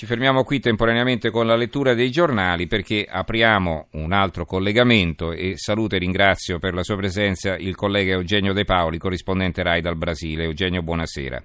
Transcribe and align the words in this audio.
Ci 0.00 0.06
fermiamo 0.06 0.44
qui 0.44 0.60
temporaneamente 0.60 1.28
con 1.28 1.46
la 1.46 1.56
lettura 1.56 1.92
dei 1.92 2.10
giornali 2.10 2.66
perché 2.66 3.06
apriamo 3.06 3.88
un 3.90 4.12
altro 4.12 4.46
collegamento 4.46 5.30
e 5.30 5.58
saluto 5.58 5.94
e 5.94 5.98
ringrazio 5.98 6.58
per 6.58 6.72
la 6.72 6.82
sua 6.82 6.96
presenza 6.96 7.54
il 7.54 7.76
collega 7.76 8.14
Eugenio 8.14 8.54
De 8.54 8.64
Paoli, 8.64 8.96
corrispondente 8.96 9.62
RAI 9.62 9.82
dal 9.82 9.98
Brasile. 9.98 10.44
Eugenio, 10.44 10.80
buonasera. 10.80 11.42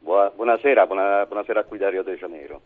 Buonasera, 0.00 0.86
buona, 0.86 1.26
buonasera 1.26 1.62
qui 1.62 1.78
da 1.78 1.90
Rio 1.90 2.02
de 2.02 2.16
Janeiro. 2.16 2.62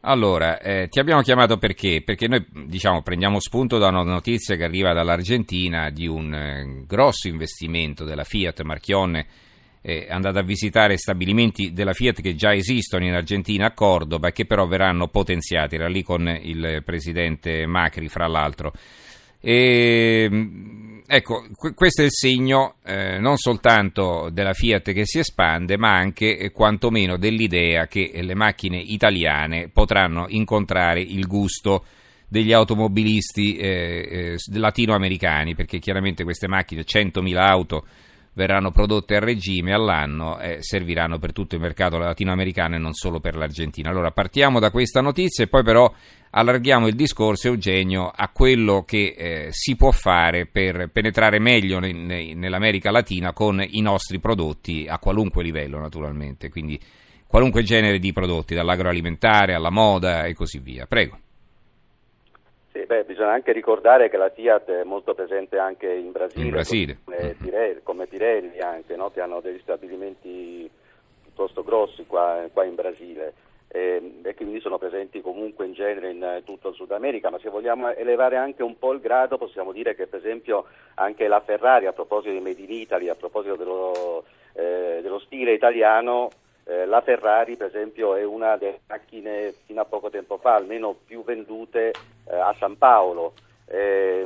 Allora, 0.00 0.58
eh, 0.58 0.88
ti 0.88 1.00
abbiamo 1.00 1.20
chiamato 1.20 1.58
perché? 1.58 2.00
Perché 2.02 2.26
noi 2.26 2.42
diciamo, 2.64 3.02
prendiamo 3.02 3.40
spunto 3.40 3.76
da 3.76 3.88
una 3.88 4.04
notizia 4.04 4.56
che 4.56 4.64
arriva 4.64 4.94
dall'Argentina 4.94 5.90
di 5.90 6.06
un 6.06 6.32
eh, 6.32 6.84
grosso 6.86 7.28
investimento 7.28 8.04
della 8.04 8.24
Fiat 8.24 8.62
Marchionne 8.62 9.26
è 9.82 10.08
andata 10.10 10.40
a 10.40 10.44
visitare 10.44 10.98
stabilimenti 10.98 11.72
della 11.72 11.94
Fiat 11.94 12.20
che 12.20 12.34
già 12.34 12.54
esistono 12.54 13.06
in 13.06 13.14
Argentina 13.14 13.66
a 13.66 13.72
Cordoba 13.72 14.28
e 14.28 14.32
che 14.32 14.44
però 14.44 14.66
verranno 14.66 15.08
potenziati. 15.08 15.76
Era 15.76 15.88
lì 15.88 16.02
con 16.02 16.28
il 16.28 16.82
presidente 16.84 17.66
Macri, 17.66 18.08
fra 18.08 18.26
l'altro. 18.26 18.72
E, 19.40 20.28
ecco, 21.06 21.46
questo 21.74 22.02
è 22.02 22.04
il 22.04 22.12
segno 22.12 22.74
eh, 22.84 23.18
non 23.18 23.38
soltanto 23.38 24.28
della 24.30 24.52
Fiat 24.52 24.92
che 24.92 25.06
si 25.06 25.18
espande, 25.18 25.78
ma 25.78 25.94
anche 25.94 26.36
e 26.36 26.50
quantomeno 26.50 27.16
dell'idea 27.16 27.86
che 27.86 28.10
le 28.20 28.34
macchine 28.34 28.76
italiane 28.76 29.70
potranno 29.72 30.26
incontrare 30.28 31.00
il 31.00 31.26
gusto 31.26 31.84
degli 32.28 32.52
automobilisti 32.52 33.56
eh, 33.56 34.36
eh, 34.36 34.58
latinoamericani, 34.58 35.54
perché 35.54 35.78
chiaramente 35.78 36.22
queste 36.22 36.46
macchine, 36.46 36.84
100.000 36.84 37.36
auto, 37.36 37.86
verranno 38.40 38.70
prodotte 38.70 39.16
a 39.16 39.18
regime 39.18 39.74
all'anno 39.74 40.40
e 40.40 40.62
serviranno 40.62 41.18
per 41.18 41.32
tutto 41.32 41.56
il 41.56 41.60
mercato 41.60 41.98
latinoamericano 41.98 42.76
e 42.76 42.78
non 42.78 42.94
solo 42.94 43.20
per 43.20 43.36
l'Argentina. 43.36 43.90
Allora 43.90 44.12
partiamo 44.12 44.58
da 44.58 44.70
questa 44.70 45.02
notizia 45.02 45.44
e 45.44 45.46
poi 45.46 45.62
però 45.62 45.92
allarghiamo 46.30 46.86
il 46.86 46.94
discorso, 46.94 47.48
Eugenio, 47.48 48.10
a 48.14 48.30
quello 48.30 48.84
che 48.84 49.14
eh, 49.14 49.48
si 49.50 49.76
può 49.76 49.90
fare 49.90 50.46
per 50.46 50.88
penetrare 50.90 51.38
meglio 51.38 51.80
ne, 51.80 51.92
ne, 51.92 52.32
nell'America 52.32 52.90
Latina 52.90 53.34
con 53.34 53.62
i 53.62 53.82
nostri 53.82 54.18
prodotti 54.20 54.86
a 54.88 54.98
qualunque 54.98 55.42
livello 55.42 55.78
naturalmente, 55.78 56.48
quindi 56.48 56.80
qualunque 57.26 57.62
genere 57.62 57.98
di 57.98 58.14
prodotti, 58.14 58.54
dall'agroalimentare 58.54 59.52
alla 59.52 59.70
moda 59.70 60.24
e 60.24 60.32
così 60.32 60.60
via. 60.60 60.86
Prego. 60.86 61.29
Sì, 62.72 62.84
beh, 62.86 63.04
bisogna 63.04 63.32
anche 63.32 63.52
ricordare 63.52 64.08
che 64.08 64.16
la 64.16 64.30
Fiat 64.30 64.70
è 64.70 64.84
molto 64.84 65.14
presente 65.14 65.58
anche 65.58 65.90
in 65.90 66.12
Brasile, 66.12 66.44
in 66.44 66.50
Brasile. 66.50 66.98
Come, 67.04 67.36
Pirelli, 67.40 67.80
come 67.82 68.06
Pirelli 68.06 68.60
anche, 68.60 68.96
no? 68.96 69.10
che 69.10 69.20
hanno 69.20 69.40
degli 69.40 69.58
stabilimenti 69.60 70.70
piuttosto 71.22 71.64
grossi 71.64 72.06
qua, 72.06 72.46
qua 72.52 72.64
in 72.64 72.74
Brasile 72.76 73.34
e, 73.72 74.18
e, 74.22 74.34
quindi 74.34 74.60
sono 74.60 74.78
presenti 74.78 75.20
comunque 75.20 75.64
in 75.64 75.74
genere 75.74 76.10
in 76.10 76.42
tutto 76.44 76.70
il 76.70 76.74
Sud 76.74 76.90
America, 76.90 77.30
ma 77.30 77.38
se 77.38 77.50
vogliamo 77.50 77.94
elevare 77.94 78.36
anche 78.36 78.64
un 78.64 78.76
po' 78.76 78.92
il 78.92 78.98
grado 78.98 79.38
possiamo 79.38 79.70
dire 79.70 79.94
che 79.94 80.08
per 80.08 80.18
esempio 80.18 80.66
anche 80.94 81.28
la 81.28 81.40
Ferrari, 81.40 81.86
a 81.86 81.92
proposito 81.92 82.32
di 82.32 82.40
Made 82.40 82.60
in 82.60 82.72
Italy, 82.72 83.08
a 83.08 83.14
proposito 83.14 83.54
dello, 83.54 84.24
eh, 84.54 84.98
dello 85.02 85.20
stile 85.20 85.52
italiano, 85.52 86.30
eh, 86.64 86.86
la 86.86 87.00
Ferrari, 87.00 87.56
per 87.56 87.68
esempio, 87.68 88.14
è 88.14 88.24
una 88.24 88.56
delle 88.56 88.80
macchine 88.86 89.54
fino 89.66 89.80
a 89.80 89.84
poco 89.84 90.10
tempo 90.10 90.38
fa 90.38 90.54
almeno 90.54 90.96
più 91.04 91.24
vendute 91.24 91.92
eh, 92.24 92.36
a 92.36 92.54
San 92.58 92.76
Paolo. 92.78 93.34
Eh, 93.66 94.24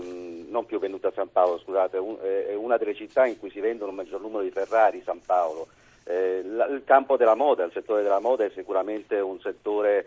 non 0.49 0.65
più 0.65 0.79
vendute 0.79 1.09
a 1.09 1.13
San 1.15 1.31
Paolo, 1.31 1.59
scusate, 1.59 1.99
un, 1.99 2.17
è 2.19 2.55
una 2.55 2.79
delle 2.79 2.95
città 2.95 3.27
in 3.27 3.39
cui 3.39 3.51
si 3.51 3.61
vendono 3.61 3.91
un 3.91 3.97
maggior 3.97 4.21
numero 4.21 4.43
di 4.43 4.51
Ferrari, 4.51 5.03
San 5.05 5.21
Paolo. 5.25 5.69
Eh, 6.05 6.43
la, 6.45 6.67
il 6.67 6.83
campo 6.85 7.17
della 7.17 7.35
moda, 7.35 7.65
il 7.65 7.73
settore 7.73 8.03
della 8.03 8.21
moda 8.21 8.45
è 8.45 8.51
sicuramente 8.55 9.21
un 9.21 9.41
settore 9.41 10.07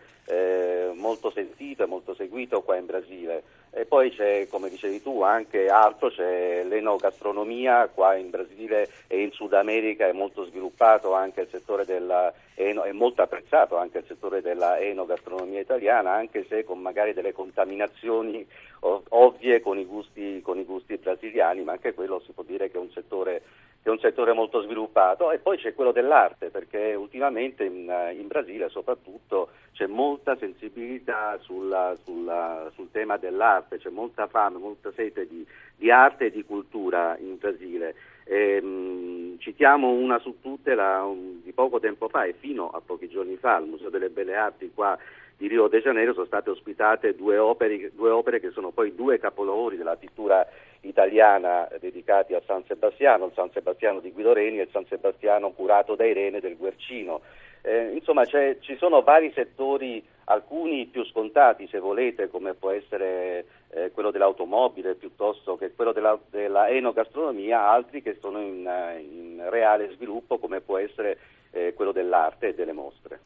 sentito 1.78 1.84
e 1.84 1.86
molto 1.86 2.16
seguito 2.16 2.62
qua 2.64 2.76
in 2.76 2.86
Brasile. 2.88 3.44
E 3.70 3.86
poi 3.86 4.10
c'è, 4.12 4.48
come 4.50 4.70
dicevi 4.70 5.02
tu, 5.02 5.22
anche 5.22 5.68
altro, 5.68 6.10
c'è 6.10 6.64
l'enogastronomia 6.64 7.88
qua 7.94 8.16
in 8.16 8.32
Brasile 8.32 8.90
e 9.08 9.22
in 9.22 9.32
Sud 9.32 9.54
America 9.54 10.08
è 10.08 10.14
molto 10.14 10.46
sviluppato 10.46 11.14
anche 11.14 11.42
il 11.42 11.48
settore 11.52 11.86
della 11.86 12.34
è 12.56 12.92
molto 12.92 13.22
apprezzato 13.22 13.78
anche 13.78 14.00
il 14.00 14.06
settore 14.08 14.42
della 14.42 14.80
enogastronomia 14.80 15.60
italiana, 15.60 16.14
anche 16.14 16.44
se 16.50 16.64
con 16.64 16.80
magari 16.80 17.14
delle 17.14 17.32
contaminazioni 17.32 18.44
ovvie 18.80 19.62
con 19.62 19.78
i 19.78 19.86
gusti, 19.86 20.42
con 20.42 20.58
i 20.58 20.64
gusti 20.64 20.98
brasiliani, 20.98 21.64
ma 21.64 21.74
anche 21.74 21.94
quello 21.94 22.20
si 22.26 22.32
può 22.32 22.42
dire 22.42 22.72
che 22.72 22.78
è 22.78 22.82
un 22.82 22.90
settore 22.90 23.44
che 23.82 23.90
è 23.90 23.92
un 23.92 24.00
settore 24.00 24.34
molto 24.34 24.62
sviluppato 24.62 25.32
e 25.32 25.40
poi 25.40 25.58
c'è 25.58 25.74
quello 25.74 25.92
dell'arte 25.92 26.50
perché 26.50 26.94
ultimamente 26.96 27.64
in, 27.64 27.92
in 28.18 28.28
Brasile 28.28 28.70
soprattutto 28.70 29.50
c'è 29.78 29.86
molta 29.86 30.36
sensibilità 30.38 31.38
sulla, 31.42 31.96
sulla, 32.04 32.72
sul 32.74 32.90
tema 32.90 33.18
dell'arte, 33.18 33.78
c'è 33.78 33.90
molta 33.90 34.26
fame, 34.26 34.58
molta 34.58 34.92
sete 34.96 35.28
di, 35.28 35.46
di 35.76 35.92
arte 35.92 36.26
e 36.26 36.32
di 36.32 36.44
cultura 36.44 37.16
in 37.20 37.38
Brasile. 37.38 37.94
E, 38.24 38.60
mh, 38.60 39.38
citiamo 39.38 39.90
una 39.92 40.18
su 40.18 40.42
tutte 40.42 40.74
la, 40.74 41.04
un, 41.04 41.44
di 41.44 41.52
poco 41.54 41.80
tempo 41.80 42.10
fa 42.10 42.26
e 42.26 42.34
fino 42.34 42.72
a 42.72 42.82
pochi 42.84 43.08
giorni 43.08 43.38
fa 43.38 43.56
al 43.56 43.68
Museo 43.68 43.90
delle 43.90 44.10
Belle 44.10 44.36
Arti 44.36 44.72
qua 44.74 44.98
di 45.38 45.48
Rio 45.48 45.68
de 45.68 45.82
Janeiro 45.82 46.14
sono 46.14 46.26
state 46.26 46.50
ospitate 46.50 47.16
due 47.16 47.38
opere, 47.38 47.92
due 47.94 48.10
opere 48.10 48.40
che 48.40 48.50
sono 48.50 48.72
poi 48.72 48.96
due 48.96 49.20
capolavori 49.20 49.78
della 49.78 49.96
pittura 49.96 50.46
italiana 50.88 51.68
dedicati 51.80 52.34
a 52.34 52.42
San 52.46 52.64
Sebastiano, 52.66 53.26
il 53.26 53.32
San 53.36 53.52
Sebastiano 53.52 54.00
di 54.00 54.12
Guido 54.12 54.34
Reni 54.34 54.60
e 54.60 54.64
il 54.64 54.70
San 54.72 54.86
Sebastiano 54.88 55.52
curato 55.52 55.96
da 55.96 56.06
Irene 56.06 56.40
del 56.40 56.58
Guercino. 56.58 57.22
Eh, 57.62 57.92
insomma 57.94 58.24
ci 58.26 58.78
sono 58.78 59.02
vari 59.02 59.32
settori, 59.34 60.06
alcuni 60.26 60.86
più 60.86 61.04
scontati 61.06 61.68
se 61.68 61.80
volete, 61.80 62.30
come 62.30 62.54
può 62.54 62.72
essere 62.72 63.46
eh, 63.70 63.92
quello 63.92 64.12
dell'automobile 64.12 64.96
piuttosto 64.96 65.58
che 65.58 65.74
quello 65.74 65.92
della, 65.92 66.18
della 66.30 66.70
enogastronomia, 66.70 67.68
altri 67.68 68.02
che 68.02 68.18
sono 68.22 68.40
in, 68.40 68.70
in, 69.00 69.46
reale 69.50 69.92
sviluppo 69.94 70.38
come 70.38 70.62
può 70.62 70.78
essere 70.78 71.18
eh, 71.52 71.74
quello 71.74 71.92
dell'arte 71.92 72.50
e 72.50 72.54
delle 72.54 72.74
mostre. 72.74 73.20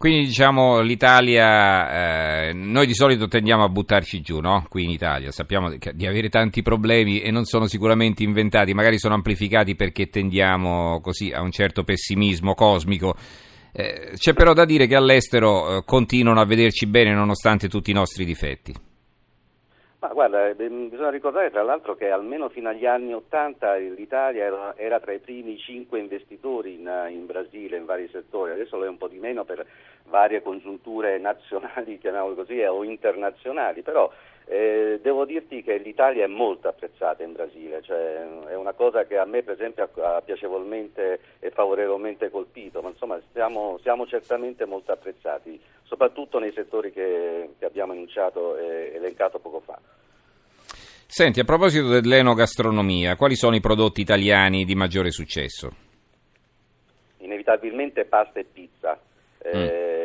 Quindi 0.00 0.28
diciamo 0.28 0.80
l'Italia, 0.80 2.48
eh, 2.48 2.52
noi 2.54 2.86
di 2.86 2.94
solito 2.94 3.28
tendiamo 3.28 3.64
a 3.64 3.68
buttarci 3.68 4.22
giù, 4.22 4.40
no? 4.40 4.64
Qui 4.66 4.84
in 4.84 4.88
Italia 4.88 5.30
sappiamo 5.30 5.70
di 5.92 6.06
avere 6.06 6.30
tanti 6.30 6.62
problemi 6.62 7.20
e 7.20 7.30
non 7.30 7.44
sono 7.44 7.66
sicuramente 7.66 8.22
inventati, 8.22 8.72
magari 8.72 8.98
sono 8.98 9.12
amplificati 9.12 9.76
perché 9.76 10.08
tendiamo 10.08 11.02
così 11.02 11.32
a 11.32 11.42
un 11.42 11.50
certo 11.50 11.84
pessimismo 11.84 12.54
cosmico. 12.54 13.14
Eh, 13.72 14.12
c'è 14.16 14.32
però 14.32 14.54
da 14.54 14.64
dire 14.64 14.86
che 14.86 14.96
all'estero 14.96 15.76
eh, 15.76 15.84
continuano 15.84 16.40
a 16.40 16.46
vederci 16.46 16.86
bene 16.86 17.12
nonostante 17.12 17.68
tutti 17.68 17.90
i 17.90 17.94
nostri 17.94 18.24
difetti. 18.24 18.72
Ma 20.00 20.08
guarda, 20.14 20.48
eh, 20.48 20.54
bisogna 20.54 21.10
ricordare 21.10 21.50
tra 21.50 21.62
l'altro 21.62 21.94
che 21.94 22.10
almeno 22.10 22.48
fino 22.48 22.70
agli 22.70 22.86
anni 22.86 23.12
Ottanta 23.12 23.74
l'Italia 23.74 24.44
era, 24.44 24.74
era, 24.74 24.98
tra 24.98 25.12
i 25.12 25.18
primi 25.18 25.58
cinque 25.58 25.98
investitori 25.98 26.72
in, 26.72 26.90
in, 27.10 27.26
Brasile 27.26 27.76
in 27.76 27.84
vari 27.84 28.08
settori, 28.08 28.52
adesso 28.52 28.78
lo 28.78 28.86
è 28.86 28.88
un 28.88 28.96
po' 28.96 29.08
di 29.08 29.18
meno 29.18 29.44
per 29.44 29.66
varie 30.10 30.42
congiunture 30.42 31.16
nazionali, 31.22 31.98
chiamiamole 31.98 32.34
così, 32.34 32.60
o 32.60 32.84
internazionali, 32.84 33.80
però 33.82 34.10
eh, 34.46 34.98
devo 35.00 35.24
dirti 35.24 35.62
che 35.62 35.78
l'Italia 35.78 36.24
è 36.24 36.26
molto 36.26 36.66
apprezzata 36.66 37.22
in 37.22 37.32
Brasile, 37.32 37.82
cioè, 37.82 38.26
è 38.48 38.56
una 38.56 38.72
cosa 38.72 39.04
che 39.04 39.16
a 39.16 39.24
me 39.24 39.42
per 39.42 39.54
esempio 39.54 39.88
ha 40.02 40.20
piacevolmente 40.22 41.20
e 41.38 41.50
favorevolmente 41.50 42.30
colpito, 42.30 42.82
ma 42.82 42.88
insomma 42.88 43.20
siamo, 43.32 43.78
siamo 43.80 44.06
certamente 44.06 44.64
molto 44.64 44.90
apprezzati, 44.90 45.58
soprattutto 45.84 46.40
nei 46.40 46.52
settori 46.52 46.92
che, 46.92 47.50
che 47.58 47.64
abbiamo 47.64 47.92
enunciato 47.92 48.56
e 48.56 48.92
elencato 48.94 49.38
poco 49.38 49.60
fa. 49.60 49.78
Senti, 51.06 51.40
a 51.40 51.44
proposito 51.44 51.88
dell'enogastronomia, 51.88 53.16
quali 53.16 53.34
sono 53.34 53.56
i 53.56 53.60
prodotti 53.60 54.00
italiani 54.00 54.64
di 54.64 54.74
maggiore 54.74 55.10
successo? 55.10 55.74
Inevitabilmente 57.18 58.04
pasta 58.04 58.38
e 58.38 58.44
pizza, 58.44 58.96
eh, 59.38 59.56
mm. 59.56 59.66
su, 59.66 59.99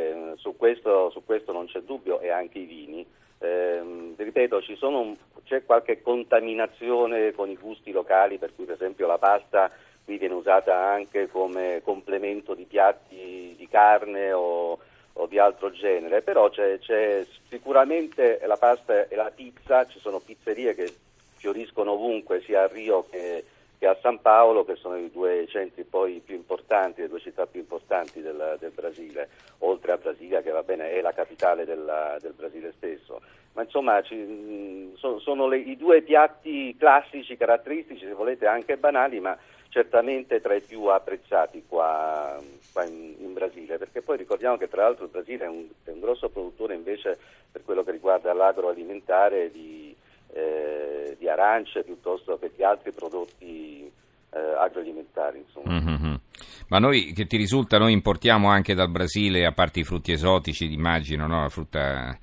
questo, 0.65 1.11
su 1.11 1.23
questo 1.23 1.51
non 1.51 1.67
c'è 1.67 1.81
dubbio, 1.81 2.19
e 2.19 2.29
anche 2.29 2.57
i 2.57 2.65
vini. 2.65 3.05
Eh, 3.37 4.13
ripeto, 4.15 4.59
un, 4.81 5.15
c'è 5.43 5.63
qualche 5.63 6.01
contaminazione 6.01 7.33
con 7.33 7.49
i 7.49 7.55
gusti 7.55 7.91
locali, 7.91 8.39
per 8.39 8.55
cui 8.55 8.65
per 8.65 8.73
esempio 8.73 9.05
la 9.05 9.19
pasta 9.19 9.69
qui 10.03 10.17
viene 10.17 10.33
usata 10.33 10.75
anche 10.75 11.27
come 11.27 11.81
complemento 11.83 12.55
di 12.55 12.65
piatti 12.65 13.53
di 13.55 13.67
carne 13.67 14.31
o, 14.31 14.79
o 15.13 15.27
di 15.27 15.37
altro 15.37 15.71
genere, 15.71 16.23
però 16.23 16.49
c'è, 16.49 16.79
c'è, 16.79 17.23
sicuramente 17.47 18.41
la 18.45 18.57
pasta 18.57 19.07
e 19.07 19.15
la 19.15 19.31
pizza, 19.33 19.85
ci 19.85 19.99
sono 19.99 20.19
pizzerie 20.19 20.73
che 20.73 20.91
fioriscono 21.35 21.91
ovunque, 21.91 22.41
sia 22.41 22.63
a 22.63 22.67
Rio 22.67 23.05
che 23.09 23.43
che 23.85 23.91
a 23.91 23.97
San 24.01 24.19
Paolo, 24.19 24.65
che 24.65 24.75
sono 24.77 24.97
i 24.97 25.11
due 25.11 25.45
centri 25.47 25.83
poi 25.83 26.19
più 26.25 26.33
importanti, 26.33 27.01
le 27.01 27.07
due 27.07 27.19
città 27.19 27.45
più 27.45 27.59
importanti 27.59 28.19
del, 28.19 28.57
del 28.59 28.71
Brasile, 28.71 29.29
oltre 29.59 29.91
a 29.91 29.97
Brasilia 29.97 30.41
che 30.41 30.49
va 30.49 30.63
bene 30.63 30.89
è 30.89 31.01
la 31.01 31.13
capitale 31.13 31.65
della, 31.65 32.17
del 32.19 32.33
Brasile 32.33 32.73
stesso. 32.77 33.21
Ma 33.53 33.61
insomma 33.61 34.01
ci, 34.01 34.91
sono, 34.95 35.19
sono 35.19 35.47
le, 35.47 35.59
i 35.59 35.77
due 35.77 36.01
piatti 36.01 36.75
classici, 36.77 37.37
caratteristici, 37.37 38.05
se 38.05 38.13
volete 38.13 38.47
anche 38.47 38.75
banali, 38.77 39.19
ma 39.19 39.37
certamente 39.69 40.41
tra 40.41 40.55
i 40.55 40.61
più 40.61 40.85
apprezzati 40.85 41.65
qua, 41.67 42.41
qua 42.73 42.83
in, 42.85 43.13
in, 43.19 43.33
Brasile, 43.33 43.77
perché 43.77 44.01
poi 44.01 44.17
ricordiamo 44.17 44.57
che 44.57 44.67
tra 44.67 44.81
l'altro 44.81 45.05
il 45.05 45.11
Brasile 45.11 45.45
è 45.45 45.47
un, 45.47 45.67
è 45.83 45.91
un 45.91 45.99
grosso 45.99 46.29
produttore 46.29 46.73
invece 46.73 47.19
per 47.51 47.61
quello 47.63 47.83
che 47.83 47.91
riguarda 47.91 48.33
l'agroalimentare 48.33 49.51
di, 49.51 49.94
eh, 50.35 51.15
di 51.17 51.29
arance 51.29 51.83
piuttosto 51.83 52.37
che 52.37 52.51
di 52.53 52.63
altri 52.63 52.91
prodotti 52.91 53.89
eh, 54.31 54.39
agroalimentari. 54.59 55.45
Mm-hmm. 55.67 56.13
Ma 56.67 56.77
noi, 56.79 57.13
che 57.13 57.25
ti 57.25 57.37
risulta, 57.37 57.77
noi 57.77 57.93
importiamo 57.93 58.49
anche 58.49 58.73
dal 58.73 58.91
Brasile, 58.91 59.45
a 59.45 59.53
parte 59.53 59.79
i 59.79 59.83
frutti 59.83 60.11
esotici, 60.11 60.71
immagino, 60.71 61.25
no? 61.25 61.41
la, 61.41 61.47
frutta, 61.47 62.17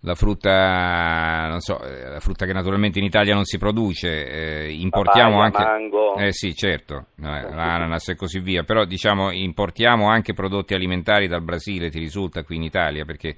la, 0.00 0.14
frutta, 0.14 1.48
non 1.48 1.58
so, 1.58 1.82
eh, 1.82 2.10
la 2.10 2.20
frutta 2.20 2.46
che 2.46 2.52
naturalmente 2.52 3.00
in 3.00 3.06
Italia 3.06 3.34
non 3.34 3.44
si 3.44 3.58
produce, 3.58 4.26
eh, 4.26 4.72
importiamo 4.72 5.38
Papaya, 5.38 5.44
anche... 5.44 5.64
mango. 5.64 6.16
Eh 6.16 6.32
sì, 6.32 6.54
certo, 6.54 7.06
eh, 7.18 7.22
l'ananas 7.24 8.08
e 8.10 8.14
così 8.14 8.38
via, 8.38 8.62
però 8.62 8.84
diciamo 8.84 9.32
importiamo 9.32 10.08
anche 10.08 10.34
prodotti 10.34 10.74
alimentari 10.74 11.26
dal 11.26 11.42
Brasile, 11.42 11.90
ti 11.90 11.98
risulta 11.98 12.44
qui 12.44 12.54
in 12.56 12.62
Italia, 12.62 13.04
perché 13.04 13.36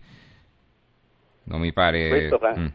non 1.45 1.61
mi 1.61 1.73
pare... 1.73 2.09
Questo, 2.09 2.39
mm. 2.59 2.67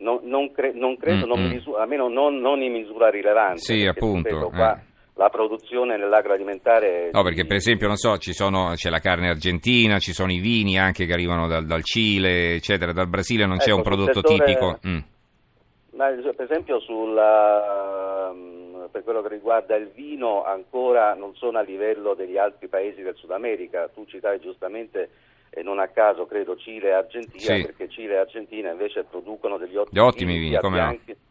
Non, 0.00 0.20
non, 0.24 0.52
cre- 0.52 0.72
non, 0.72 0.96
credo, 0.96 1.26
mm, 1.26 1.28
non 1.28 1.40
mm. 1.40 1.50
Misura, 1.50 1.82
almeno 1.82 2.08
non, 2.08 2.38
non, 2.38 2.60
in 2.62 2.72
misura 2.72 3.08
rilevante. 3.08 3.60
Sì, 3.60 3.86
appunto. 3.86 4.28
Ripeto, 4.28 4.50
qua, 4.50 4.76
eh 4.76 4.88
la 5.20 5.28
produzione 5.28 5.98
nell'agroalimentare. 5.98 7.10
No, 7.12 7.22
perché 7.22 7.44
per 7.44 7.56
esempio, 7.56 7.86
non 7.86 7.96
so, 7.96 8.16
sono, 8.18 8.72
c'è 8.74 8.88
la 8.88 9.00
carne 9.00 9.28
argentina, 9.28 9.98
ci 9.98 10.14
sono 10.14 10.32
i 10.32 10.38
vini 10.38 10.78
anche 10.78 11.04
che 11.04 11.12
arrivano 11.12 11.46
dal, 11.46 11.66
dal 11.66 11.84
Cile, 11.84 12.54
eccetera. 12.54 12.92
Dal 12.92 13.06
Brasile 13.06 13.44
non 13.44 13.58
c'è 13.58 13.68
ecco, 13.68 13.76
un 13.76 13.82
prodotto 13.82 14.14
settore, 14.14 14.44
tipico. 14.46 14.78
Mm. 14.86 14.98
per 15.92 16.46
esempio, 16.48 16.80
sulla, 16.80 18.32
mm, 18.32 18.84
per 18.90 19.04
quello 19.04 19.20
che 19.20 19.28
riguarda 19.28 19.76
il 19.76 19.90
vino, 19.94 20.42
ancora 20.42 21.12
non 21.12 21.34
sono 21.34 21.58
a 21.58 21.62
livello 21.62 22.14
degli 22.14 22.38
altri 22.38 22.68
paesi 22.68 23.02
del 23.02 23.14
Sud 23.16 23.32
America. 23.32 23.90
Tu 23.92 24.06
citavi 24.06 24.40
giustamente 24.40 25.10
e 25.50 25.62
non 25.62 25.80
a 25.80 25.88
caso 25.88 26.26
credo 26.26 26.56
Cile 26.56 26.88
e 26.88 26.92
Argentina, 26.92 27.54
sì. 27.56 27.62
perché 27.62 27.88
Cile 27.88 28.14
e 28.14 28.18
Argentina 28.18 28.70
invece 28.70 29.04
producono 29.04 29.58
degli 29.58 29.76
ottimi, 29.76 30.00
ottimi 30.00 30.38
vini, 30.38 30.56
come 30.58 30.76
bianchi, 30.76 31.10
no? 31.10 31.28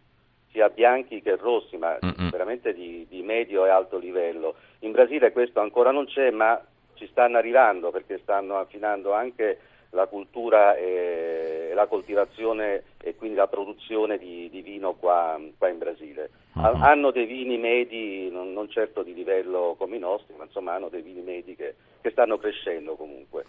sia 0.51 0.69
bianchi 0.69 1.21
che 1.21 1.38
rossi, 1.38 1.77
ma 1.77 1.98
Mm-mm. 2.04 2.30
veramente 2.30 2.74
di, 2.74 3.06
di, 3.10 3.21
medio 3.21 3.66
e 3.66 3.69
alto 3.69 3.98
livello. 3.98 4.56
In 4.80 4.92
Brasile 4.92 5.31
questo 5.31 5.62
ancora 5.62 5.92
non 5.92 6.06
c'è, 6.06 6.31
ma 6.31 6.62
ci 6.95 7.07
stanno 7.07 7.38
arrivando 7.38 7.92
perché 7.92 8.19
stanno 8.21 8.57
affinando 8.57 9.13
anche 9.13 9.60
la 9.92 10.06
cultura 10.06 10.75
e 10.75 11.71
la 11.74 11.88
coltivazione 11.88 12.83
e 13.01 13.16
quindi 13.16 13.38
la 13.38 13.48
produzione 13.48 14.18
di, 14.18 14.50
di 14.51 14.62
vino 14.62 14.94
qua, 14.94 15.39
qua, 15.57 15.69
in 15.69 15.77
Brasile. 15.77 16.30
Uh-huh. 16.54 16.75
Hanno 16.81 17.12
dei 17.12 17.25
vini 17.25 17.57
medi, 17.57 18.30
non, 18.30 18.54
non, 18.54 18.69
certo 18.69 19.01
di 19.01 19.13
livello 19.13 19.75
come 19.77 19.95
i 19.95 20.00
nostri, 20.00 20.36
ma 20.38 20.44
insomma 20.44 20.74
hanno 20.74 20.89
dei 20.89 21.01
vini 21.01 21.21
medi 21.21 21.56
che, 21.56 21.75
che 22.01 22.12
stanno 22.12 22.38
crescendo 22.38 22.95
comunque. 22.95 23.45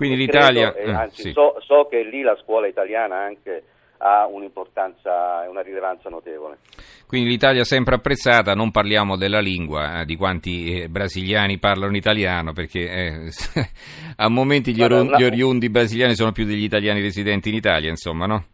Quindi 0.00 0.22
e 0.22 0.24
l'Italia... 0.24 0.72
Credo, 0.72 0.88
eh, 0.88 0.94
anzi, 0.94 1.22
sì. 1.24 1.32
so, 1.32 1.60
so 1.60 1.86
che 1.90 2.02
lì 2.02 2.22
la 2.22 2.34
scuola 2.42 2.66
italiana 2.66 3.18
anche 3.18 3.64
ha 3.98 4.26
un'importanza 4.26 5.44
e 5.44 5.48
una 5.48 5.60
rilevanza 5.60 6.08
notevole. 6.08 6.56
Quindi 7.06 7.28
l'Italia 7.28 7.64
sempre 7.64 7.96
apprezzata, 7.96 8.54
non 8.54 8.70
parliamo 8.70 9.18
della 9.18 9.40
lingua, 9.40 10.00
eh, 10.00 10.04
di 10.06 10.16
quanti 10.16 10.80
eh, 10.80 10.88
brasiliani 10.88 11.58
parlano 11.58 11.98
italiano, 11.98 12.54
perché 12.54 12.88
eh, 12.88 13.30
a 14.16 14.28
momenti 14.30 14.72
gli, 14.72 14.82
or- 14.82 15.04
gli 15.18 15.22
oriundi 15.22 15.68
brasiliani 15.68 16.14
sono 16.14 16.32
più 16.32 16.46
degli 16.46 16.64
italiani 16.64 17.02
residenti 17.02 17.50
in 17.50 17.56
Italia, 17.56 17.90
insomma, 17.90 18.24
no? 18.24 18.44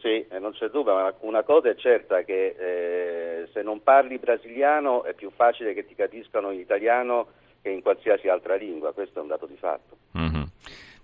Sì, 0.00 0.24
eh, 0.26 0.38
non 0.38 0.52
c'è 0.52 0.68
dubbio, 0.68 0.94
ma 0.94 1.12
una 1.20 1.42
cosa 1.42 1.68
è 1.68 1.74
certa 1.74 2.22
che 2.22 2.56
eh, 2.58 3.48
se 3.52 3.60
non 3.60 3.82
parli 3.82 4.16
brasiliano 4.16 5.04
è 5.04 5.12
più 5.12 5.30
facile 5.36 5.74
che 5.74 5.84
ti 5.84 5.94
capiscano 5.94 6.50
in 6.50 6.60
italiano 6.60 7.26
che 7.60 7.68
in 7.68 7.82
qualsiasi 7.82 8.28
altra 8.28 8.56
lingua, 8.56 8.94
questo 8.94 9.18
è 9.18 9.22
un 9.22 9.28
dato 9.28 9.44
di 9.44 9.56
fatto. 9.56 9.96
Mm-hmm. 10.18 10.41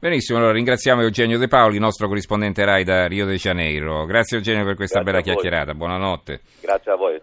Benissimo, 0.01 0.39
allora 0.39 0.53
ringraziamo 0.53 1.03
Eugenio 1.03 1.39
De 1.39 1.49
Paoli, 1.49 1.79
nostro 1.79 2.07
corrispondente 2.07 2.65
RAI 2.65 2.85
da 2.85 3.07
Rio 3.09 3.27
de 3.27 3.37
Janeiro. 3.37 4.05
Grazie 4.05 4.37
Eugenio 4.37 4.65
per 4.65 4.77
questa 4.77 5.01
Grazie 5.01 5.21
bella 5.21 5.25
chiacchierata, 5.25 5.75
buonanotte. 5.75 6.41
Grazie 6.61 6.93
a 6.93 6.97
voi. 6.97 7.21